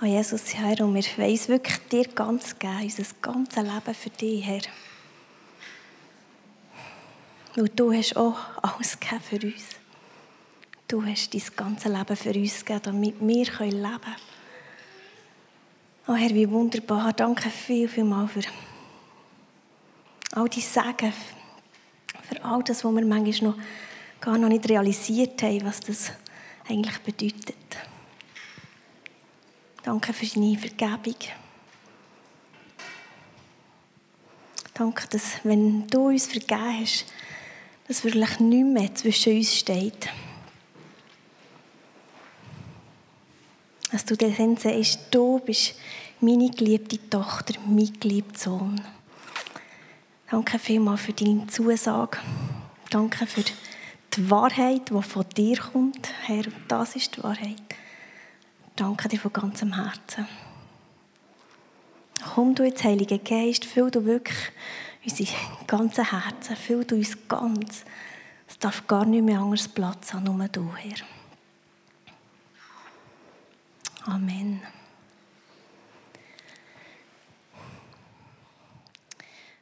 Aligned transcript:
Oh 0.00 0.06
Jesus, 0.06 0.54
Herr, 0.54 0.80
und 0.84 0.94
wir 0.94 1.02
wollen 1.16 1.48
wirklich 1.48 1.78
dir 1.88 2.04
ganz 2.04 2.56
geben, 2.56 2.82
unser 2.82 3.04
ganzes 3.20 3.56
Leben 3.56 3.94
für 3.94 4.10
dich, 4.10 4.46
Herr. 4.46 4.60
Weil 7.56 7.68
du 7.70 7.92
hast 7.92 8.16
auch 8.16 8.38
alles 8.62 9.00
gegeben 9.00 9.20
für 9.28 9.46
uns. 9.46 9.64
Du 10.86 11.04
hast 11.04 11.34
dein 11.34 11.42
ganze 11.56 11.88
Leben 11.88 12.16
für 12.16 12.32
uns 12.32 12.64
gegeben, 12.64 12.80
damit 12.84 13.20
wir 13.20 13.44
leben 13.44 13.50
können. 13.56 13.96
Oh 16.06 16.14
Herr, 16.14 16.30
wie 16.30 16.48
wunderbar. 16.48 17.12
Danke 17.12 17.50
viel, 17.50 17.88
viel 17.88 18.04
mal 18.04 18.28
für 18.28 18.42
all 20.36 20.48
die 20.48 20.60
Segen, 20.60 21.12
für 22.22 22.44
all 22.44 22.62
das, 22.62 22.84
was 22.84 22.94
wir 22.94 23.04
manchmal 23.04 23.50
noch 23.50 23.58
gar 24.20 24.38
noch 24.38 24.48
nicht 24.48 24.68
realisiert 24.68 25.42
haben, 25.42 25.64
was 25.64 25.80
das 25.80 26.12
eigentlich 26.68 26.98
bedeutet. 26.98 27.87
Danke 29.82 30.12
für 30.12 30.26
deine 30.26 30.58
Vergebung. 30.58 31.16
Danke, 34.74 35.08
dass, 35.08 35.44
wenn 35.44 35.86
du 35.88 36.08
uns 36.08 36.26
vergeben 36.26 36.80
hast, 36.80 37.06
dass 37.88 38.04
wirklich 38.04 38.38
nichts 38.38 38.68
mehr 38.68 38.94
zwischen 38.94 39.36
uns 39.36 39.56
steht. 39.56 40.08
Dass 43.90 44.04
du 44.04 44.16
dann 44.16 44.56
sagst, 44.56 45.00
du 45.10 45.40
bist 45.40 45.74
meine 46.20 46.50
geliebte 46.50 46.98
Tochter, 47.08 47.54
mein 47.66 47.92
geliebter 47.98 48.38
Sohn. 48.38 48.80
Danke 50.30 50.58
vielmals 50.58 51.00
für 51.00 51.12
deine 51.12 51.46
Zusage. 51.46 52.18
Danke 52.90 53.26
für 53.26 53.44
die 54.14 54.30
Wahrheit, 54.30 54.90
die 54.90 55.02
von 55.02 55.24
dir 55.36 55.58
kommt. 55.58 56.08
Herr, 56.24 56.44
das 56.68 56.96
ist 56.96 57.16
die 57.16 57.22
Wahrheit. 57.22 57.62
Danke 58.78 59.08
dir 59.08 59.18
von 59.18 59.32
ganzem 59.32 59.74
Herzen. 59.74 60.28
Komm 62.32 62.54
du 62.54 62.62
jetzt, 62.62 62.84
Heiliger 62.84 63.18
Geist, 63.18 63.64
füll 63.64 63.90
du 63.90 64.04
wirklich 64.04 64.38
unsere 65.04 65.30
ganzen 65.66 66.08
Herzen, 66.08 66.54
füll 66.54 66.84
du 66.84 66.94
uns 66.94 67.16
ganz. 67.26 67.84
Es 68.46 68.56
darf 68.56 68.86
gar 68.86 69.04
nicht 69.04 69.24
mehr 69.24 69.40
anders 69.40 69.66
Platz 69.66 70.14
haben, 70.14 70.22
nur 70.22 70.46
du, 70.46 70.72
Herr. 70.76 71.04
Amen. 74.04 74.62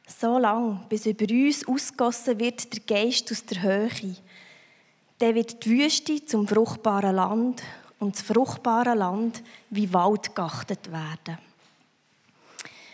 So 0.05 0.37
lange, 0.37 0.85
bis 0.89 1.07
über 1.07 1.25
uns 1.33 1.67
ausgossen 1.67 2.39
wird 2.39 2.71
der 2.71 2.81
Geist 2.81 3.31
aus 3.31 3.43
der 3.45 3.63
Höhe, 3.63 4.15
dann 5.17 5.33
wird 5.33 5.65
die 5.65 5.71
Wüste 5.71 6.23
zum 6.23 6.47
fruchtbaren 6.47 7.15
Land 7.15 7.63
und 7.99 8.15
das 8.15 8.21
fruchtbare 8.21 8.93
Land 8.93 9.43
wie 9.69 9.91
Wald 9.93 10.35
geachtet 10.35 10.91
werden. 10.91 11.37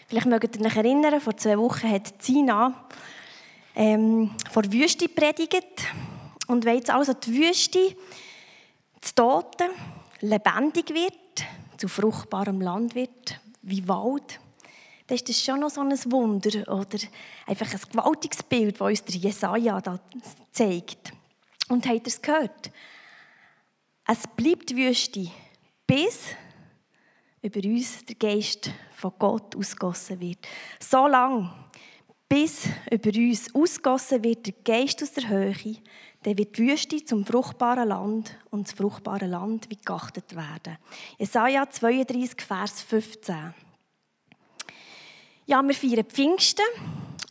Vielleicht 0.08 0.28
mögt 0.28 0.56
ihr 0.56 0.66
euch 0.66 0.76
erinnern, 0.76 1.20
vor 1.20 1.36
zwei 1.38 1.58
Wochen 1.58 1.90
hat 1.90 2.22
Zina 2.22 2.86
ähm, 3.76 4.32
vor 4.52 4.64
Wüste 4.72 5.10
predigt. 5.10 5.66
Und 6.48 6.66
wenn 6.66 6.76
jetzt 6.76 6.92
also 6.92 7.14
die 7.14 7.34
Wüste 7.34 7.96
zu 9.02 9.16
Toten 9.16 9.70
lebendig 10.22 10.90
wird, 10.94 11.48
zu 11.78 11.88
fruchtbarem 11.88 12.62
Land 12.62 12.96
wird, 12.96 13.40
wie 13.62 13.88
Wald, 13.88 14.40
dann 15.08 15.16
ist 15.16 15.28
das 15.28 15.44
schon 15.44 15.60
noch 15.60 15.70
so 15.70 15.82
ein 15.82 15.92
Wunder 16.12 16.72
oder 16.72 16.98
einfach 17.46 17.74
ein 17.74 17.80
gewaltiges 17.92 18.44
Bild, 18.44 18.76
das 18.76 18.82
uns 18.82 19.04
der 19.04 19.16
Jesaja 19.16 19.82
da 19.82 20.00
zeigt. 20.52 21.12
Und 21.70 21.86
habt 21.86 21.96
ihr 21.96 22.08
es 22.08 22.22
gehört? 22.22 22.72
Es 24.06 24.24
bleibt 24.36 24.76
Wüste, 24.76 25.32
bis 25.88 26.36
über 27.42 27.62
uns 27.64 28.04
der 28.06 28.16
Geist 28.16 28.70
von 28.92 29.14
Gott 29.18 29.56
ausgossen 29.56 30.20
wird. 30.20 30.40
So 30.80 31.08
lange, 31.08 31.54
bis 32.28 32.68
über 32.92 33.12
uns 33.18 33.54
ausgossen 33.56 34.24
wird 34.24 34.46
der 34.46 34.54
Geist 34.64 35.02
aus 35.02 35.14
der 35.14 35.30
Höhe, 35.30 35.78
dann 36.24 36.38
wird 36.38 36.58
die 36.58 36.68
Wüste 36.68 37.04
zum 37.06 37.26
fruchtbaren 37.26 37.88
Land 37.88 38.38
und 38.50 38.68
das 38.68 38.74
fruchtbare 38.74 39.28
Land 39.28 39.70
wie 39.70 39.78
geachtet 39.78 40.36
werden. 40.36 40.78
Jesaja 41.18 41.70
32, 41.70 42.42
Vers 42.42 42.82
15. 42.82 43.54
Ja, 45.46 45.62
wir 45.62 45.76
feiern 45.76 46.06
Pfingsten 46.06 46.66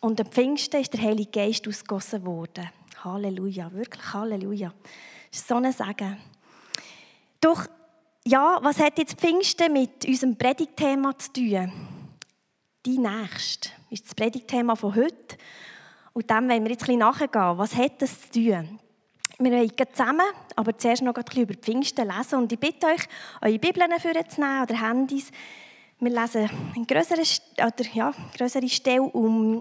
und 0.01 0.21
am 0.21 0.27
Pfingsten 0.27 0.81
ist 0.81 0.93
der 0.93 1.03
Heilige 1.03 1.31
Geist 1.31 1.69
ausgossen 1.69 2.25
worden. 2.25 2.71
Halleluja, 3.05 3.73
wirklich 3.73 4.13
Halleluja. 4.13 4.73
Das 5.31 5.41
ist 5.41 5.49
so 5.49 5.57
ein 5.57 5.73
Segen. 5.73 6.32
Doch, 7.43 7.67
ja, 8.25 8.61
was 8.63 8.79
hat 8.79 8.99
jetzt 8.99 9.19
Pfingsten 9.19 9.73
mit 9.73 10.07
unserem 10.07 10.39
Predigtthema 10.39 11.19
zu 11.19 11.33
tun? 11.33 11.73
Die 12.87 12.99
Nächste 12.99 13.71
ist 13.91 14.05
das 14.05 14.15
Predigtthema 14.15 14.77
von 14.77 14.95
heute. 14.95 15.37
Und 16.13 16.31
dem 16.31 16.49
wollen 16.49 16.63
wir 16.63 16.71
jetzt 16.71 16.83
ein 16.83 16.87
bisschen 16.87 16.99
nachgehen. 17.01 17.59
Was 17.59 17.75
hat 17.75 18.01
das 18.01 18.31
zu 18.31 18.31
tun? 18.31 18.79
Wir 19.41 19.51
wollen 19.51 19.73
zusammen, 19.93 20.27
aber 20.55 20.79
zuerst 20.79 21.03
noch 21.03 21.17
ein 21.17 21.25
bisschen 21.25 21.43
über 21.43 21.55
Pfingsten 21.55 22.09
lesen. 22.09 22.39
Und 22.39 22.53
ich 22.53 22.61
bitte 22.61 22.87
euch, 22.87 23.09
eure 23.41 23.59
Bibeln 23.59 23.91
vorzunehmen 23.99 24.63
oder 24.63 24.81
Handys. 24.81 25.33
Wir 25.99 26.11
lesen 26.11 26.49
eine 26.77 26.87
größere, 26.87 27.23
oder, 27.59 27.91
ja, 27.93 28.15
größere 28.37 28.69
Stelle 28.69 29.03
um 29.03 29.59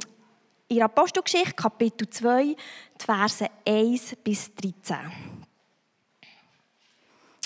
in 0.67 0.83
Apostelgeschichte, 0.83 1.53
Kapitel 1.53 2.07
2, 2.07 2.43
die 2.43 2.55
Verse 3.03 3.47
1 3.65 4.17
bis 4.23 4.53
13. 4.53 5.40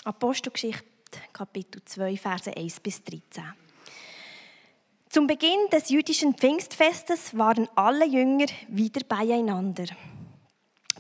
Apostelgeschichte, 0.06 0.86
Kapitel 1.34 1.82
2, 1.84 2.18
Verse 2.18 2.56
1 2.56 2.80
bis 2.80 3.04
13. 3.04 3.44
Zum 5.10 5.26
Beginn 5.26 5.68
des 5.72 5.90
jüdischen 5.90 6.36
Pfingstfestes 6.36 7.36
waren 7.36 7.68
alle 7.74 8.06
Jünger 8.06 8.46
wieder 8.68 9.02
beieinander. 9.10 9.86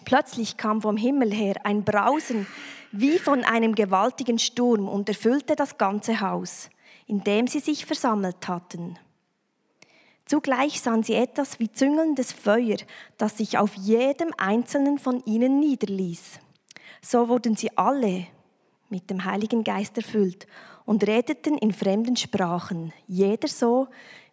Plötzlich 0.05 0.57
kam 0.57 0.81
vom 0.81 0.97
Himmel 0.97 1.31
her 1.31 1.53
ein 1.65 1.83
Brausen 1.83 2.47
wie 2.91 3.19
von 3.19 3.43
einem 3.43 3.75
gewaltigen 3.75 4.39
Sturm 4.39 4.87
und 4.87 5.07
erfüllte 5.07 5.55
das 5.55 5.77
ganze 5.77 6.19
Haus, 6.19 6.71
in 7.05 7.23
dem 7.23 7.45
sie 7.45 7.59
sich 7.59 7.85
versammelt 7.85 8.47
hatten. 8.47 8.97
Zugleich 10.25 10.81
sahen 10.81 11.03
sie 11.03 11.13
etwas 11.13 11.59
wie 11.59 11.71
züngelndes 11.71 12.31
Feuer, 12.31 12.77
das 13.19 13.37
sich 13.37 13.59
auf 13.59 13.75
jedem 13.75 14.33
einzelnen 14.37 14.97
von 14.97 15.23
ihnen 15.25 15.59
niederließ. 15.59 16.39
So 17.03 17.29
wurden 17.29 17.55
sie 17.55 17.77
alle 17.77 18.25
mit 18.89 19.09
dem 19.09 19.25
Heiligen 19.25 19.63
Geist 19.63 19.97
erfüllt 19.97 20.47
und 20.85 21.05
redeten 21.07 21.57
in 21.57 21.73
fremden 21.73 22.15
Sprachen, 22.15 22.93
jeder 23.07 23.47
so, 23.47 23.87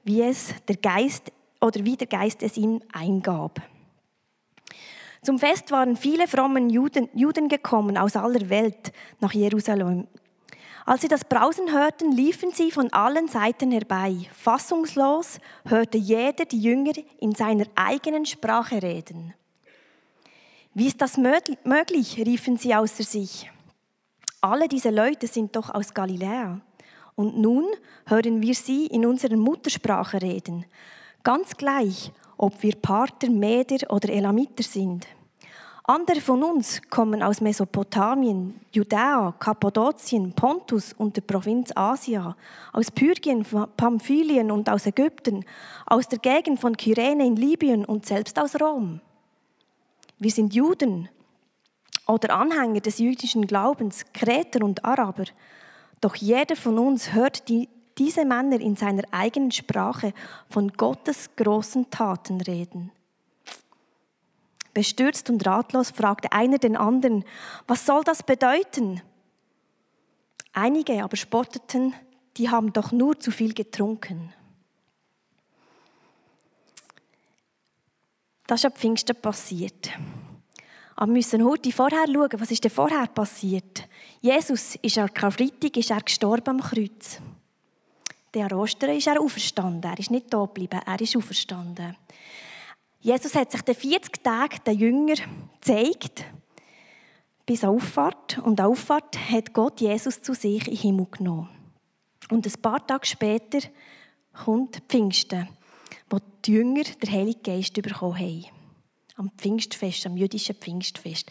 wie 0.04 0.22
es 0.22 0.54
der 0.68 0.76
Geist 0.76 1.32
oder 1.60 1.84
wie 1.84 1.96
der 1.96 2.06
Geist 2.06 2.42
es 2.42 2.56
ihm 2.56 2.80
eingab. 2.92 3.60
Zum 5.22 5.38
Fest 5.38 5.70
waren 5.70 5.96
viele 5.96 6.26
fromme 6.26 6.60
Juden, 6.68 7.08
Juden 7.14 7.48
gekommen 7.48 7.96
aus 7.96 8.16
aller 8.16 8.48
Welt 8.48 8.92
nach 9.20 9.32
Jerusalem. 9.32 10.08
Als 10.84 11.02
sie 11.02 11.08
das 11.08 11.24
Brausen 11.24 11.72
hörten, 11.72 12.10
liefen 12.10 12.50
sie 12.50 12.72
von 12.72 12.92
allen 12.92 13.28
Seiten 13.28 13.70
herbei. 13.70 14.16
Fassungslos 14.32 15.38
hörte 15.64 15.96
jeder 15.96 16.44
die 16.44 16.60
Jünger 16.60 16.94
in 17.20 17.36
seiner 17.36 17.66
eigenen 17.76 18.26
Sprache 18.26 18.82
reden. 18.82 19.32
Wie 20.74 20.88
ist 20.88 21.00
das 21.00 21.16
möglich? 21.16 22.16
riefen 22.18 22.56
sie 22.56 22.74
außer 22.74 23.04
sich. 23.04 23.48
Alle 24.44 24.66
diese 24.66 24.90
Leute 24.90 25.28
sind 25.28 25.54
doch 25.54 25.72
aus 25.72 25.94
Galiläa. 25.94 26.60
Und 27.14 27.38
nun 27.38 27.64
hören 28.06 28.42
wir 28.42 28.54
sie 28.56 28.86
in 28.86 29.06
unserer 29.06 29.36
Muttersprache 29.36 30.20
reden. 30.20 30.66
Ganz 31.22 31.56
gleich, 31.56 32.10
ob 32.36 32.60
wir 32.60 32.74
Parther, 32.74 33.30
Meder 33.30 33.88
oder 33.88 34.08
Elamiter 34.08 34.64
sind. 34.64 35.06
Andere 35.84 36.20
von 36.20 36.42
uns 36.42 36.82
kommen 36.90 37.22
aus 37.22 37.40
Mesopotamien, 37.40 38.58
Judäa, 38.72 39.32
Kappadokien, 39.38 40.32
Pontus 40.32 40.92
und 40.92 41.16
der 41.16 41.22
Provinz 41.22 41.70
Asia, 41.76 42.36
aus 42.72 42.90
Pyrgien, 42.90 43.46
Pamphylien 43.76 44.50
und 44.50 44.68
aus 44.68 44.86
Ägypten, 44.86 45.44
aus 45.86 46.08
der 46.08 46.18
Gegend 46.18 46.58
von 46.58 46.76
Kyrene 46.76 47.24
in 47.24 47.36
Libyen 47.36 47.84
und 47.84 48.06
selbst 48.06 48.40
aus 48.40 48.60
Rom. 48.60 49.00
Wir 50.18 50.32
sind 50.32 50.52
Juden 50.52 51.08
oder 52.06 52.34
Anhänger 52.34 52.80
des 52.80 52.98
jüdischen 52.98 53.46
Glaubens, 53.46 54.04
Kreter 54.12 54.64
und 54.64 54.84
Araber. 54.84 55.24
Doch 56.00 56.16
jeder 56.16 56.56
von 56.56 56.78
uns 56.78 57.12
hört 57.12 57.48
die, 57.48 57.68
diese 57.98 58.24
Männer 58.24 58.60
in 58.60 58.76
seiner 58.76 59.04
eigenen 59.10 59.52
Sprache 59.52 60.12
von 60.48 60.72
Gottes 60.72 61.30
großen 61.36 61.90
Taten 61.90 62.40
reden. 62.40 62.90
Bestürzt 64.74 65.28
und 65.28 65.46
ratlos 65.46 65.90
fragte 65.90 66.32
einer 66.32 66.58
den 66.58 66.76
anderen, 66.76 67.24
was 67.66 67.84
soll 67.84 68.02
das 68.04 68.22
bedeuten? 68.22 69.02
Einige 70.54 71.02
aber 71.04 71.16
spotteten, 71.16 71.94
die 72.36 72.48
haben 72.48 72.72
doch 72.72 72.92
nur 72.92 73.18
zu 73.20 73.30
viel 73.30 73.52
getrunken. 73.52 74.32
Das 78.46 78.60
ist 78.60 78.66
am 78.66 78.72
Pfingsten 78.72 79.16
passiert. 79.16 79.90
Aber 80.96 81.06
wir 81.06 81.14
müssen 81.14 81.44
heute 81.44 81.72
vorher 81.72 82.06
schauen, 82.06 82.30
was 82.38 82.50
ist 82.50 82.64
denn 82.64 82.70
vorher 82.70 83.06
passiert? 83.06 83.88
Jesus 84.20 84.76
ist 84.82 84.98
am 84.98 85.12
Karfreitag 85.12 85.76
ist 85.76 85.90
er 85.90 86.00
gestorben 86.00 86.50
am 86.50 86.60
Kreuz. 86.60 87.20
Der 88.34 88.56
Ostern 88.56 88.96
ist 88.96 89.06
er 89.06 89.20
auferstanden. 89.20 89.90
Er 89.90 89.98
ist 89.98 90.10
nicht 90.10 90.32
da 90.32 90.44
geblieben, 90.44 90.80
er 90.84 91.00
ist 91.00 91.16
auferstanden. 91.16 91.96
Jesus 93.00 93.34
hat 93.34 93.50
sich 93.50 93.62
den 93.62 93.74
40 93.74 94.22
Tagen 94.22 94.58
den 94.64 94.78
Jünger 94.78 95.14
gezeigt, 95.60 96.24
bis 97.44 97.64
Auffahrt. 97.64 98.38
Und 98.38 98.60
Auffahrt 98.60 99.18
hat 99.30 99.52
Gott 99.52 99.80
Jesus 99.80 100.22
zu 100.22 100.34
sich 100.34 100.66
in 100.68 100.74
den 100.74 100.80
Himmel 100.80 101.06
genommen. 101.10 101.48
Und 102.30 102.46
ein 102.46 102.62
paar 102.62 102.86
Tage 102.86 103.06
später 103.06 103.58
kommt 104.44 104.82
Pfingsten, 104.88 105.48
wo 106.08 106.18
die 106.44 106.52
Jünger 106.52 106.84
den 106.84 107.10
Heiligen 107.10 107.42
Geist 107.42 107.74
bekommen 107.74 108.18
haben. 108.18 108.61
Am 109.22 109.30
Pfingstfest, 109.38 110.04
am 110.06 110.16
jüdischen 110.16 110.56
Pfingstfest. 110.56 111.30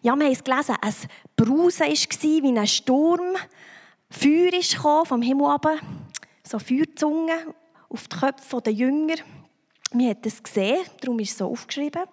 Ja, 0.00 0.16
wir 0.16 0.24
haben 0.24 0.32
es 0.32 0.42
gelesen, 0.42 0.74
ein 0.80 0.94
Brausen 1.36 1.86
war 1.86 2.42
wie 2.42 2.58
ein 2.58 2.66
Sturm. 2.66 3.36
Feuer 4.08 4.50
kam 4.80 5.04
vom 5.04 5.20
Himmel 5.20 5.44
runter, 5.44 5.76
so 6.42 6.58
Feuerzungen 6.58 7.38
auf 7.90 8.08
die 8.08 8.16
Köpfe 8.16 8.62
der 8.62 8.72
Jünger. 8.72 9.16
Wir 9.92 10.08
haben 10.08 10.20
es 10.22 10.42
gesehen, 10.42 10.78
darum 11.02 11.18
ist 11.18 11.32
es 11.32 11.36
so 11.36 11.48
aufgeschrieben. 11.48 12.04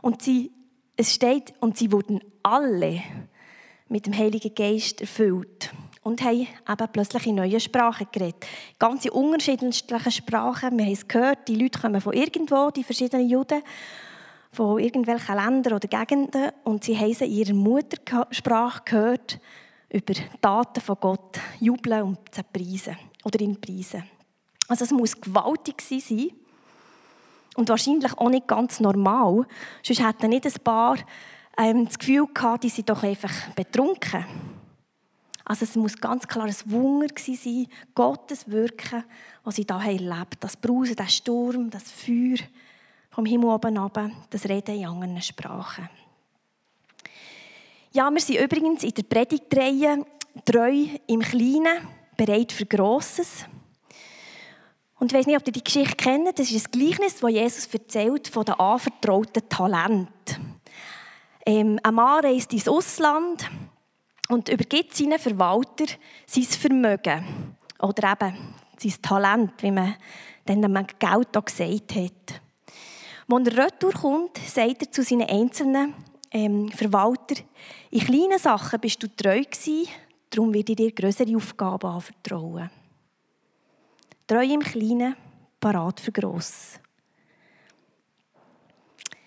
Und 0.00 0.22
sie, 0.22 0.52
es 0.96 1.12
steht, 1.12 1.52
und 1.58 1.76
sie 1.76 1.90
wurden 1.90 2.20
alle 2.44 3.02
mit 3.88 4.06
dem 4.06 4.16
Heiligen 4.16 4.54
Geist 4.54 5.00
erfüllt 5.00 5.72
und 6.02 6.22
haben 6.22 6.46
eben 6.68 6.92
plötzlich 6.92 7.26
in 7.26 7.34
neuen 7.34 7.58
Sprachen 7.58 8.06
geredet. 8.12 8.46
Ganz 8.78 9.06
in 9.06 9.10
unterschiedlichen 9.10 10.12
Sprachen. 10.12 10.78
Wir 10.78 10.84
haben 10.84 10.92
es 10.92 11.08
gehört, 11.08 11.48
die 11.48 11.56
Leute 11.56 11.80
kommen 11.80 12.00
von 12.00 12.12
irgendwo, 12.12 12.70
die 12.70 12.84
verschiedenen 12.84 13.28
Juden, 13.28 13.60
von 14.56 14.78
irgendwelchen 14.78 15.36
Ländern 15.36 15.74
oder 15.74 15.86
Gegenden 15.86 16.50
und 16.64 16.82
sie 16.82 16.96
haben 16.96 17.12
in 17.12 17.30
ihrer 17.30 17.52
Muttersprache 17.52 18.82
gehört 18.86 19.38
über 19.90 20.14
Taten 20.40 20.80
von 20.80 20.96
Gott 20.98 21.38
jubeln 21.60 22.02
und 22.02 22.34
zu 22.34 22.42
preisen 22.42 22.96
oder 23.22 23.38
ihn 23.38 23.60
preisen. 23.60 24.04
Also 24.66 24.84
es 24.84 24.92
muss 24.92 25.20
gewaltig 25.20 25.82
sein 25.82 26.30
und 27.56 27.68
wahrscheinlich 27.68 28.16
auch 28.16 28.30
nicht 28.30 28.48
ganz 28.48 28.80
normal. 28.80 29.46
Sonst 29.82 30.02
hätten 30.02 30.30
nicht 30.30 30.46
ein 30.46 30.64
paar 30.64 30.96
ähm, 31.58 31.84
das 31.84 31.98
Gefühl 31.98 32.26
gehabt, 32.32 32.64
die 32.64 32.70
sind 32.70 32.88
doch 32.88 33.02
einfach 33.02 33.50
betrunken. 33.54 34.24
Also 35.44 35.64
es 35.64 35.76
muss 35.76 35.98
ganz 35.98 36.26
klar 36.26 36.46
ein 36.46 36.54
Wunder 36.64 37.08
sein, 37.18 37.66
Gottes 37.94 38.50
Wirken, 38.50 39.04
was 39.44 39.56
sie 39.56 39.66
da 39.66 39.84
erlebt 39.84 40.38
Das 40.40 40.56
Brausen, 40.56 40.96
der 40.96 41.08
Sturm, 41.08 41.68
das 41.68 41.90
Feuer 41.92 42.38
vom 43.16 43.24
Himmel 43.24 43.48
oben 43.48 43.78
runter, 43.78 44.10
das 44.28 44.44
Reden 44.44 44.76
in 44.76 44.86
anderen 44.86 45.22
Sprachen. 45.22 45.88
Ja, 47.92 48.10
wir 48.10 48.20
sind 48.20 48.38
übrigens 48.38 48.84
in 48.84 48.90
der 48.90 49.04
Predigtreihe 49.04 50.04
treu 50.44 50.84
im 51.06 51.20
Kleinen, 51.20 51.78
bereit 52.14 52.52
für 52.52 52.66
Grosses. 52.66 53.46
Und 54.98 55.10
ich 55.10 55.18
weiß 55.18 55.26
nicht, 55.26 55.36
ob 55.38 55.46
ihr 55.46 55.52
die 55.54 55.64
Geschichte 55.64 55.96
kennt. 55.96 56.38
Das 56.38 56.50
ist 56.50 56.66
ein 56.66 56.78
Gleichnis, 56.78 57.16
das 57.18 57.30
Jesus 57.30 57.66
erzählt 57.72 58.28
von 58.28 58.44
den 58.44 58.56
anvertrauten 58.56 59.48
Talenten. 59.48 60.60
Ähm, 61.46 61.80
ein 61.82 61.94
Mann 61.94 62.22
reist 62.22 62.52
ins 62.52 62.68
Ausland 62.68 63.48
und 64.28 64.50
übergibt 64.50 64.94
seinen 64.94 65.18
Verwalter 65.18 65.86
sein 66.26 66.44
Vermögen. 66.44 67.56
Oder 67.80 68.12
eben 68.12 68.36
sein 68.76 69.00
Talent, 69.00 69.62
wie 69.62 69.70
man 69.70 69.96
dann 70.44 70.60
dem 70.60 70.86
Geld 70.98 71.34
auch 71.34 71.44
gesagt 71.46 71.94
hat. 71.94 72.42
Als 73.28 73.48
er 73.48 73.64
retour 73.64 73.92
kommt, 73.92 74.38
sagt 74.38 74.82
er 74.82 74.92
zu 74.92 75.02
seinen 75.02 75.28
einzelnen 75.28 75.94
ähm, 76.30 76.70
Verwalter, 76.70 77.36
in 77.90 78.00
kleinen 78.00 78.38
Sachen 78.38 78.80
bist 78.80 79.02
du 79.02 79.08
treu 79.08 79.42
gewesen, 79.42 79.88
darum 80.30 80.54
werde 80.54 80.72
ich 80.72 80.76
dir 80.76 80.92
größere 80.92 81.34
Aufgaben 81.36 81.88
anvertrauen. 81.88 82.70
Treu 84.26 84.44
im 84.44 84.60
Kleinen, 84.60 85.16
parat 85.60 86.00
für 86.00 86.12
Gross. 86.12 86.80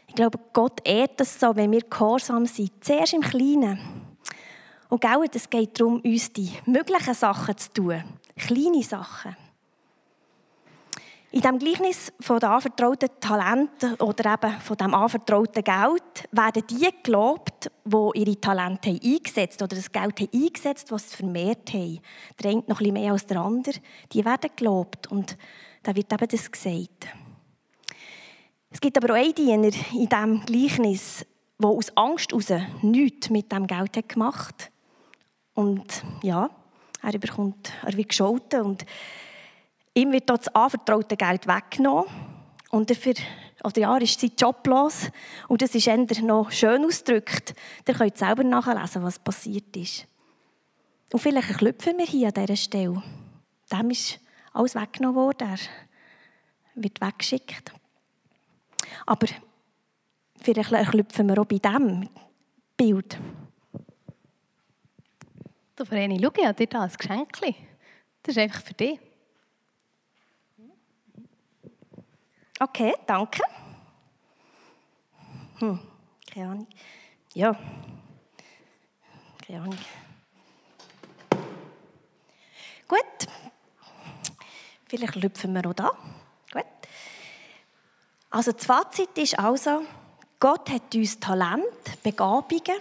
Ich 0.07 0.15
glaube, 0.15 0.39
Gott 0.53 0.81
ehrt 0.83 1.19
das 1.19 1.39
so, 1.39 1.55
wenn 1.55 1.71
wir 1.71 1.81
gehorsam 1.81 2.45
sind. 2.45 2.83
Zuerst 2.83 3.13
im 3.13 3.21
Kleinen. 3.21 3.79
Und 4.89 5.01
genau, 5.01 5.23
es 5.23 5.49
geht 5.49 5.79
darum, 5.79 6.01
uns 6.01 6.33
die 6.33 6.51
möglichen 6.65 7.13
Sachen 7.13 7.57
zu 7.57 7.71
tun. 7.71 8.03
Kleine 8.35 8.83
Sachen. 8.83 9.35
In 11.31 11.41
dem 11.41 11.59
Gleichnis 11.59 12.11
von 12.19 12.39
den 12.39 12.49
anvertrauten 12.49 13.09
Talenten 13.19 13.93
oder 13.95 14.33
eben 14.33 14.59
von 14.61 14.77
dem 14.77 14.95
anvertrauten 14.95 15.63
Geld 15.63 16.27
werden 16.31 16.63
die 16.67 16.89
gelobt, 17.03 17.69
die 17.85 18.19
ihre 18.19 18.41
Talente 18.41 18.89
haben 18.89 18.99
eingesetzt 19.03 19.61
oder 19.61 19.75
das 19.75 19.91
Geld 19.91 20.19
haben 20.19 20.29
eingesetzt, 20.33 20.91
was 20.91 21.11
sie 21.11 21.17
vermehrt 21.17 21.71
haben. 21.71 21.99
Der 22.41 22.49
eine 22.49 22.63
noch 22.65 22.79
bisschen 22.79 22.93
mehr 22.93 23.11
als 23.11 23.27
der 23.27 23.41
andere. 23.41 23.75
Die 24.11 24.25
werden 24.25 24.49
gelobt 24.55 25.05
und 25.11 25.37
da 25.83 25.95
wird 25.95 26.11
eben 26.11 26.27
das 26.27 26.51
gesagt. 26.51 27.07
Es 28.71 28.81
gibt 28.81 28.97
aber 28.97 29.13
auch 29.13 29.17
einen 29.17 29.35
Diener 29.35 29.71
in 29.93 30.09
diesem 30.09 30.45
Gleichnis, 30.45 31.27
der 31.59 31.69
aus 31.69 31.95
Angst 31.95 32.31
heraus 32.31 32.63
nichts 32.81 33.29
mit 33.29 33.51
dem 33.51 33.67
Geld 33.67 33.97
hat 33.97 34.09
gemacht 34.09 34.71
Und 35.53 36.03
ja, 36.23 36.49
er 37.03 37.19
bekommt, 37.19 37.71
er 37.85 37.95
wird 37.95 38.09
gescholten 38.09 38.61
und 38.61 38.85
Ihm 39.99 40.13
wird 40.13 40.29
das 40.29 40.47
anvertraute 40.55 41.17
Geld 41.17 41.45
weggenommen 41.45 42.05
und 42.69 42.89
dafür, 42.89 43.15
oder 43.65 43.81
ja, 43.81 43.97
ist 43.97 44.21
sein 44.21 44.31
Job 44.37 44.65
los. 44.65 45.11
Und 45.49 45.61
das 45.61 45.75
ist 45.75 45.87
eher 45.87 45.97
noch 46.21 46.51
schön 46.51 46.85
ausgedrückt. 46.85 47.53
Ihr 47.85 47.93
könnt 47.93 48.17
selber 48.17 48.45
nachlesen, 48.45 49.03
was 49.03 49.19
passiert 49.19 49.75
ist. 49.75 50.07
Und 51.11 51.19
vielleicht 51.19 51.57
klopfen 51.57 51.97
wir 51.97 52.05
hier 52.05 52.29
an 52.29 52.33
dieser 52.33 52.55
Stelle. 52.55 53.03
Dem 53.69 53.89
ist 53.89 54.21
alles 54.53 54.73
weggenommen 54.73 55.17
worden. 55.17 55.49
Er 55.49 55.59
wird 56.75 57.01
weggeschickt. 57.01 57.73
Aber 59.05 59.27
vielleicht 60.41 60.69
klopfen 60.91 61.27
wir 61.27 61.41
auch 61.41 61.45
bei 61.45 61.57
diesem 61.57 62.07
Bild. 62.77 63.19
Du, 65.75 65.83
Vreni, 65.83 66.21
schau, 66.23 66.45
habe 66.45 66.53
dir 66.53 66.67
da 66.67 66.83
ein 66.83 66.91
Geschenk. 66.97 67.37
Das 68.23 68.35
ist 68.35 68.37
einfach 68.37 68.61
für 68.61 68.73
dich. 68.73 68.97
Okay, 72.61 72.93
danke. 73.05 73.41
Hm, 75.59 75.79
keine 76.29 76.45
Ahnung. 76.51 76.67
Ja. 77.33 77.55
Keine 79.47 79.61
Ahnung. 79.61 79.77
Gut. 82.85 83.27
Vielleicht 84.89 85.15
lüpfen 85.15 85.53
wir 85.53 85.65
auch 85.69 85.73
da. 85.73 85.91
Gut. 86.51 86.65
Also 88.29 88.51
das 88.51 88.65
Fazit 88.65 89.17
ist 89.17 89.39
also, 89.39 89.83
Gott 90.37 90.69
hat 90.69 90.93
uns 90.93 91.17
Talent, 91.17 92.03
Begabungen, 92.03 92.75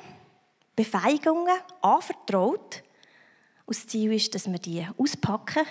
Befeigungen 0.74 1.56
anvertraut. 1.82 2.82
Und 3.64 3.76
das 3.76 3.86
Ziel 3.86 4.12
ist, 4.12 4.34
dass 4.34 4.50
wir 4.50 4.58
die 4.58 4.84
auspacken, 4.96 5.64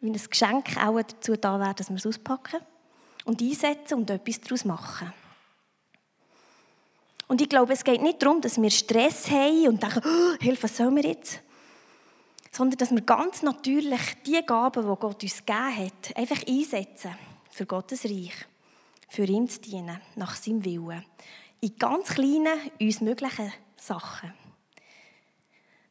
wie 0.00 0.10
ein 0.10 0.12
Geschenk 0.12 0.76
auch 0.76 1.00
dazu 1.00 1.34
da 1.36 1.58
wäre, 1.58 1.74
dass 1.74 1.88
wir 1.88 1.96
es 1.96 2.06
auspacken 2.06 2.60
und 3.24 3.40
einsetzen 3.40 3.94
und 3.94 4.10
etwas 4.10 4.40
daraus 4.40 4.64
machen. 4.64 5.12
Und 7.28 7.40
ich 7.40 7.48
glaube, 7.48 7.72
es 7.72 7.84
geht 7.84 8.02
nicht 8.02 8.22
darum, 8.22 8.40
dass 8.40 8.60
wir 8.60 8.70
Stress 8.70 9.30
haben 9.30 9.68
und 9.68 9.82
denken, 9.82 10.02
oh, 10.04 10.36
Hilfe, 10.38 10.64
was 10.64 10.76
sollen 10.76 10.96
wir 10.96 11.04
jetzt? 11.04 11.40
Sondern, 12.50 12.76
dass 12.76 12.90
wir 12.90 13.00
ganz 13.00 13.42
natürlich 13.42 14.00
die 14.26 14.44
Gaben, 14.44 14.82
die 14.82 15.00
Gott 15.00 15.22
uns 15.22 15.38
gegeben 15.38 15.76
hat, 15.76 16.16
einfach 16.16 16.46
einsetzen 16.46 17.14
für 17.50 17.64
Gottes 17.64 18.04
Reich, 18.04 18.34
für 19.08 19.24
ihn 19.24 19.48
zu 19.48 19.60
dienen, 19.60 19.98
nach 20.16 20.36
seinem 20.36 20.64
Willen. 20.64 21.04
In 21.60 21.76
ganz 21.78 22.08
kleinen, 22.08 22.70
uns 22.78 23.00
möglichen 23.00 23.52
Sachen. 23.76 24.34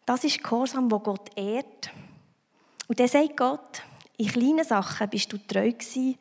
Das 0.05 0.23
ist 0.23 0.43
Gehorsam, 0.43 0.91
wo 0.91 0.99
Gott 0.99 1.29
ehrt. 1.35 1.89
Und 2.87 2.99
dann 2.99 3.07
sagt 3.07 3.37
Gott, 3.37 3.81
in 4.17 4.27
kleinen 4.27 4.63
Sachen 4.63 5.09
bist 5.09 5.33
du 5.33 5.37
treu 5.39 5.71
gewesen 5.71 6.19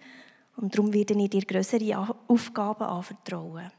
und 0.60 0.74
darum 0.74 0.92
werde 0.92 1.14
ich 1.14 1.30
dir 1.30 1.42
größere 1.42 2.16
Aufgaben 2.28 2.84
anvertrauen. 2.84 3.70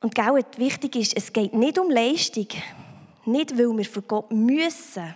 Und 0.00 0.14
genau 0.14 0.36
wichtig 0.56 0.96
ist, 0.96 1.16
es 1.16 1.32
geht 1.32 1.54
nicht 1.54 1.78
um 1.78 1.88
Leistung. 1.88 2.48
Nicht, 3.24 3.56
weil 3.56 3.76
wir 3.76 3.84
für 3.84 4.02
Gott 4.02 4.32
müssen 4.32 5.14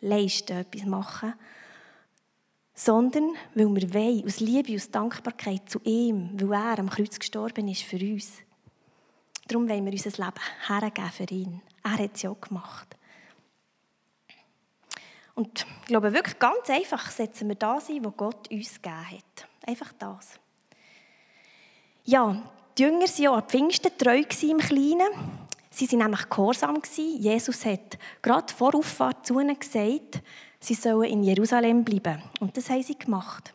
leisten, 0.00 0.58
etwas 0.58 0.84
machen, 0.84 1.34
sondern 2.74 3.32
weil 3.54 3.74
wir 3.74 3.94
wollen, 3.94 4.24
aus 4.24 4.38
Liebe, 4.38 4.76
aus 4.76 4.90
Dankbarkeit 4.90 5.68
zu 5.68 5.80
ihm, 5.82 6.30
weil 6.34 6.52
er 6.52 6.78
am 6.78 6.90
Kreuz 6.90 7.18
gestorben 7.18 7.66
ist 7.66 7.82
für 7.82 7.96
uns. 7.96 8.34
Darum 9.48 9.68
wollen 9.68 9.84
wir 9.84 9.92
unser 9.92 10.10
Leben 10.10 10.40
hergeben 10.68 11.10
für 11.10 11.34
ihn. 11.34 11.62
Er 11.82 11.98
hat 11.98 12.10
es 12.14 12.22
ja 12.22 12.32
gemacht. 12.32 12.96
Und 15.34 15.66
ich 15.80 15.86
glaube 15.86 16.12
wirklich 16.12 16.38
ganz 16.38 16.68
einfach 16.68 17.10
setzen 17.10 17.48
wir 17.48 17.54
das 17.54 17.88
ein, 17.88 18.04
was 18.04 18.16
Gott 18.16 18.50
uns 18.50 18.74
gegeben 18.82 19.10
hat. 19.10 19.48
Einfach 19.66 19.92
das. 19.98 20.38
Ja, 22.04 22.42
die 22.76 22.82
Jünger 22.82 23.00
waren 23.00 23.22
ja 23.22 23.32
an 23.32 23.48
Pfingsten 23.48 23.96
treu 23.96 24.22
im 24.42 24.58
Kleinen. 24.58 25.08
Sie 25.70 25.90
waren 25.92 25.98
nämlich 25.98 26.28
gehorsam. 26.28 26.80
Jesus 26.96 27.64
hat 27.64 27.98
gerade 28.20 28.52
vor 28.52 28.74
Auffahrt 28.74 29.26
zu 29.26 29.40
ihnen 29.40 29.58
gesagt, 29.58 30.20
sie 30.60 30.74
sollen 30.74 31.10
in 31.10 31.22
Jerusalem 31.22 31.84
bleiben. 31.84 32.22
Und 32.40 32.56
das 32.56 32.68
haben 32.68 32.82
sie 32.82 32.98
gemacht. 32.98 33.54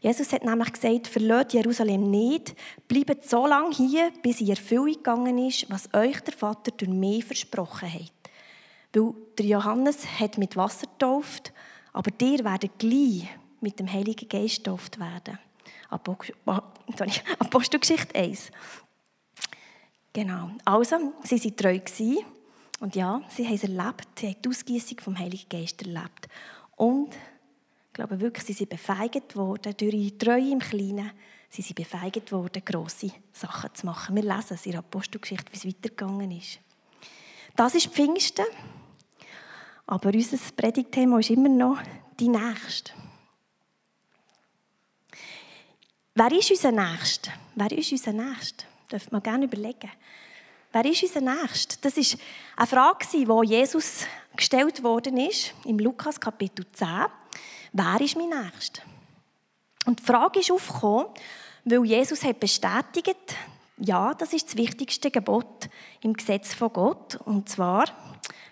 Jesus 0.00 0.32
hat 0.32 0.44
nämlich 0.44 0.72
gesagt, 0.72 1.08
verlasst 1.08 1.52
Jerusalem 1.52 2.10
nicht, 2.10 2.54
bleibt 2.88 3.28
so 3.28 3.46
lange 3.46 3.74
hier, 3.74 4.10
bis 4.22 4.40
in 4.40 4.48
Erfüllung 4.48 4.94
gegangen 4.94 5.38
ist, 5.38 5.70
was 5.70 5.92
euch 5.92 6.20
der 6.20 6.32
Vater 6.32 6.70
durch 6.70 6.90
mich 6.90 7.24
versprochen 7.24 7.92
hat. 7.92 8.19
Weil 8.92 9.14
der 9.38 9.46
Johannes 9.46 10.04
hat 10.18 10.38
mit 10.38 10.56
Wasser 10.56 10.86
getauft, 10.86 11.52
aber 11.92 12.10
dir 12.10 12.44
werden 12.44 12.70
gleich 12.78 13.28
mit 13.60 13.78
dem 13.78 13.92
Heiligen 13.92 14.28
Geist 14.28 14.58
getauft 14.58 14.98
werden. 14.98 15.38
Apostelgeschichte 17.38 18.14
1. 18.14 18.50
Genau. 20.12 20.50
Also, 20.64 21.12
sie 21.24 21.42
waren 21.44 21.56
treu. 21.56 21.80
Und 22.80 22.96
ja, 22.96 23.20
sie 23.28 23.46
haben 23.46 23.54
es 23.54 23.62
erlebt. 23.62 24.08
Sie 24.18 24.28
haben 24.28 24.42
die 24.42 24.48
Ausgießung 24.48 25.00
vom 25.00 25.18
Heiligen 25.18 25.48
Geist 25.48 25.82
erlebt. 25.82 26.28
Und 26.76 27.14
ich 27.14 27.92
glaube 27.92 28.20
wirklich, 28.20 28.44
sie 28.46 28.52
sind 28.54 28.70
befeigt 28.70 29.36
worden, 29.36 29.74
durch 29.76 29.92
ihre 29.92 30.16
Treue 30.16 30.52
im 30.52 30.60
Kleinen, 30.60 31.10
sie 31.50 31.62
sind 31.62 31.74
befeigt 31.74 32.32
worden, 32.32 32.64
grosse 32.64 33.10
Sachen 33.32 33.74
zu 33.74 33.84
machen. 33.84 34.16
Wir 34.16 34.22
lesen 34.22 34.54
es 34.54 34.64
in 34.64 34.72
der 34.72 34.78
Apostelgeschichte, 34.78 35.52
wie 35.52 35.56
es 35.56 35.66
weitergegangen 35.66 36.30
ist. 36.30 36.60
Das 37.54 37.74
ist 37.74 37.88
Pfingsten. 37.88 38.46
Aber 39.90 40.10
unser 40.14 40.38
Predigtthema 40.56 41.18
ist 41.18 41.30
immer 41.30 41.48
noch 41.48 41.78
die 42.20 42.28
Nächste. 42.28 42.92
Wer 46.14 46.30
ist 46.30 46.48
unser 46.48 46.70
Nächster? 46.70 47.32
Wer 47.56 47.72
ist 47.72 47.90
unser 47.90 48.12
Nächster? 48.12 48.66
Dürft 48.92 49.10
man 49.10 49.20
gerne 49.20 49.46
überlegen. 49.46 49.90
Wer 50.70 50.84
ist 50.84 51.02
unser 51.02 51.20
Nächster? 51.20 51.76
Das 51.80 51.96
ist 51.96 52.16
eine 52.56 52.68
Frage, 52.68 53.04
die 53.12 53.26
Jesus 53.48 54.04
gestellt 54.36 54.80
worden 54.84 55.16
ist, 55.16 55.54
im 55.64 55.80
Lukas 55.80 56.20
Kapitel 56.20 56.64
10. 56.72 56.86
Wer 57.72 58.00
ist 58.00 58.16
mein 58.16 58.28
Nächster? 58.28 58.82
Und 59.86 59.98
die 59.98 60.04
Frage 60.04 60.38
ist 60.38 60.52
aufgekommen, 60.52 61.06
weil 61.64 61.84
Jesus 61.84 62.22
hat 62.22 62.38
bestätigt, 62.38 63.34
ja, 63.76 64.14
das 64.14 64.34
ist 64.34 64.46
das 64.46 64.56
wichtigste 64.56 65.10
Gebot 65.10 65.68
im 66.00 66.12
Gesetz 66.12 66.54
von 66.54 66.72
Gott. 66.72 67.16
Und 67.24 67.48
zwar, 67.48 67.86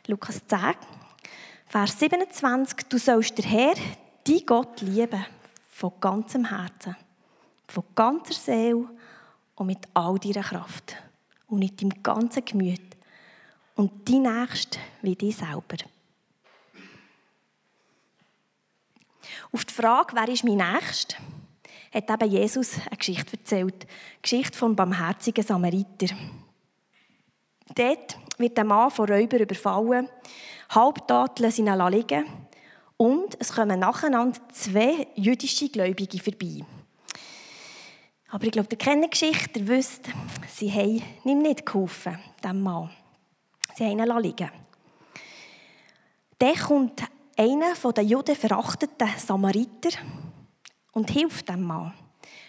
Lukas 0.09 0.45
10, 0.49 0.75
Vers 1.69 1.99
27, 1.99 2.89
du 2.89 2.99
sollst 2.99 3.39
der 3.39 3.45
Herr, 3.45 3.75
dein 4.25 4.47
Gott 4.47 4.81
lieben, 4.81 5.25
von 5.71 5.93
ganzem 6.01 6.47
Herzen 6.47 6.97
von 7.69 7.85
ganzer 7.95 8.35
Seele 8.35 8.89
und 9.55 9.67
mit 9.67 9.87
all 9.95 10.19
deiner 10.19 10.43
Kraft 10.43 10.97
und 11.47 11.59
mit 11.59 11.81
deinem 11.81 12.03
ganzen 12.03 12.45
Gemüt 12.45 12.81
und 13.77 14.09
die 14.09 14.19
Nächste 14.19 14.79
wie 15.03 15.15
dich 15.15 15.37
selber. 15.37 15.77
Auf 19.53 19.65
die 19.65 19.75
Frage, 19.75 20.17
wer 20.17 20.29
ist 20.29 20.45
mein 20.45 20.57
Nächster, 20.57 21.19
hat 21.93 22.11
eben 22.11 22.31
Jesus 22.31 22.75
eine 22.87 22.97
Geschichte 22.97 23.37
erzählt. 23.37 23.85
Eine 23.85 24.21
Geschichte 24.23 24.59
vom 24.59 24.75
barmherzigen 24.75 25.45
Samariter. 25.45 26.09
Dort 27.75 28.19
wird 28.39 28.57
der 28.57 28.65
Mann 28.65 28.91
von 28.91 29.09
Räubern 29.09 29.41
überfallen, 29.41 30.09
halbtot 30.71 31.39
lassen 31.39 31.67
ihn 31.67 31.91
liegen 31.91 32.25
und 32.97 33.37
es 33.39 33.53
kommen 33.53 33.81
nacheinander 33.81 34.41
zwei 34.53 35.07
jüdische 35.15 35.69
Gläubige 35.69 36.19
vorbei. 36.19 36.65
Aber 38.31 38.45
ich 38.45 38.53
glaube, 38.53 38.69
der 38.69 38.79
kennt 38.79 39.05
die 39.05 39.11
Geschichte, 39.11 39.61
ihr 39.61 39.69
wisst, 39.69 40.09
sie 40.49 40.71
haben 40.71 41.03
ihm 41.25 41.39
nicht 41.39 41.65
geholfen, 41.65 42.19
dem 42.45 42.63
Mann. 42.63 42.91
Sie 43.75 43.85
haben 43.85 43.99
ihn 43.99 44.23
liegen 44.23 44.51
Dann 46.39 46.57
kommt 46.57 47.03
einer 47.37 47.75
den 47.93 48.09
Juden 48.09 48.37
verachteten 48.37 49.09
Samariter 49.17 49.91
und 50.93 51.11
hilft 51.11 51.49
dem 51.49 51.63
Mann. 51.63 51.95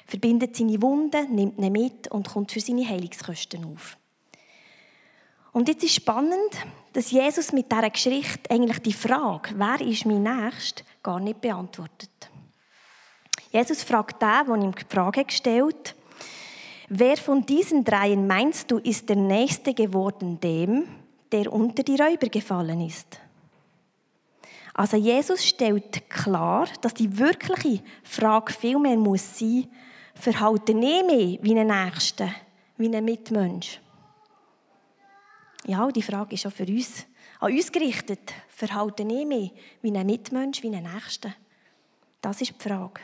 Verbindet 0.07 0.55
seine 0.55 0.81
Wunden, 0.81 1.35
nimmt 1.35 1.59
ihn 1.59 1.71
mit 1.71 2.07
und 2.09 2.27
kommt 2.27 2.51
für 2.51 2.59
seine 2.59 2.87
Heilungskosten 2.87 3.63
auf. 3.65 3.95
Und 5.51 5.67
jetzt 5.67 5.83
ist 5.83 5.95
spannend, 5.95 6.51
dass 6.93 7.11
Jesus 7.11 7.51
mit 7.51 7.71
dieser 7.71 7.89
Geschichte 7.89 8.49
eigentlich 8.49 8.79
die 8.79 8.93
Frage, 8.93 9.51
wer 9.55 9.81
ist 9.81 10.05
mein 10.05 10.23
Nächster, 10.23 10.83
gar 11.01 11.19
nicht 11.19 11.41
beantwortet. 11.41 12.09
Jesus 13.51 13.83
fragt 13.83 14.21
den, 14.21 14.45
der 14.45 14.55
ihm 14.55 14.75
die 14.75 14.85
Frage 14.87 15.25
gestellt 15.25 15.95
Wer 16.91 17.17
von 17.17 17.45
diesen 17.45 17.83
dreien 17.83 18.25
meinst 18.25 18.71
du, 18.71 18.79
ist 18.79 19.09
der 19.09 19.15
Nächste 19.15 19.75
geworden 19.75 20.39
dem, 20.39 20.87
der 21.31 21.53
unter 21.53 21.83
die 21.83 21.95
Räuber 21.95 22.29
gefallen 22.29 22.81
ist? 22.81 23.19
Also 24.73 24.97
Jesus 24.97 25.45
stellt 25.45 26.09
klar, 26.09 26.67
dass 26.81 26.95
die 26.95 27.19
wirkliche 27.19 27.83
Frage 28.01 28.53
vielmehr 28.53 28.97
muss 28.97 29.37
sein, 29.37 29.67
verhalte 30.15 30.71
ich 30.71 31.05
mich 31.05 31.39
wie 31.43 31.59
ein 31.59 31.67
Nächster, 31.67 32.29
wie 32.77 32.95
ein 32.95 33.05
Mitmensch? 33.05 33.79
Ja, 35.65 35.91
die 35.91 36.01
Frage 36.01 36.35
ist 36.35 36.45
auch 36.45 36.51
für 36.51 36.65
uns, 36.65 37.05
an 37.39 37.51
uns 37.51 37.71
gerichtet. 37.71 38.33
Verhalte 38.49 39.03
ich 39.03 39.25
mich 39.25 39.51
wie 39.81 39.95
ein 39.95 40.05
Mitmensch, 40.05 40.63
wie 40.63 40.75
ein 40.75 40.83
Nächster? 40.83 41.33
Das 42.21 42.41
ist 42.41 42.53
die 42.57 42.69
Frage. 42.69 43.01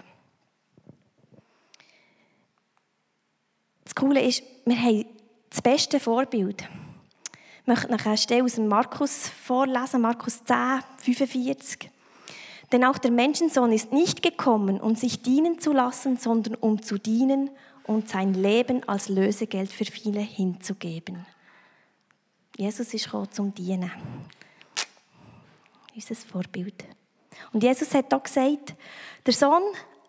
Das 3.83 3.95
Coole 3.95 4.21
ist, 4.21 4.43
wir 4.65 4.77
haben 4.77 5.05
das 5.49 5.61
beste 5.61 5.99
Vorbild. 5.99 6.67
Ich 7.61 7.67
möchte 7.67 7.91
noch 7.91 8.05
eine 8.05 8.17
Stelle 8.17 8.43
aus 8.43 8.55
dem 8.55 8.67
Markus 8.67 9.29
vorlesen, 9.29 10.01
Markus 10.01 10.43
10, 10.43 10.81
45. 10.97 11.89
Denn 12.71 12.83
auch 12.83 12.97
der 12.97 13.11
Menschensohn 13.11 13.71
ist 13.71 13.91
nicht 13.93 14.21
gekommen, 14.21 14.81
um 14.81 14.95
sich 14.95 15.21
dienen 15.21 15.59
zu 15.59 15.71
lassen, 15.71 16.17
sondern 16.17 16.55
um 16.55 16.81
zu 16.81 16.97
dienen 16.97 17.51
und 17.83 18.09
sein 18.09 18.33
Leben 18.33 18.87
als 18.87 19.09
Lösegeld 19.09 19.71
für 19.71 19.85
viele 19.85 20.19
hinzugeben. 20.19 21.25
Jesus 22.57 22.93
ist 22.93 23.05
gekommen 23.05 23.31
zum 23.31 23.53
Dienen. 23.53 23.91
Unser 25.93 26.15
Vorbild. 26.15 26.85
Und 27.51 27.63
Jesus 27.63 27.93
hat 27.93 28.13
auch 28.13 28.23
gesagt, 28.23 28.75
der 29.25 29.33
Sohn 29.33 29.63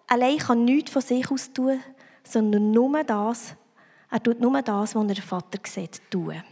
allein 0.06 0.38
kann 0.38 0.64
nichts 0.64 0.90
von 0.92 1.02
sich 1.02 1.30
aus 1.30 1.52
tun, 1.52 1.80
sondern 2.22 2.70
nur 2.70 3.02
das, 3.04 3.54
er 4.10 4.22
tut 4.22 4.40
nur 4.40 4.62
das, 4.62 4.94
was 4.94 5.02
er 5.02 5.14
der 5.14 5.22
Vater 5.22 5.58
sieht, 5.64 6.00
tun. 6.10 6.42